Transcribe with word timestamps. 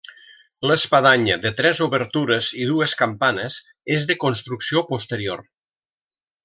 L'espadanya, 0.69 1.35
de 1.43 1.51
tres 1.59 1.81
obertures 1.87 2.49
i 2.63 2.67
dues 2.71 2.97
campanes, 3.03 3.61
és 3.97 4.09
de 4.13 4.19
construcció 4.27 4.87
posterior. 4.93 5.49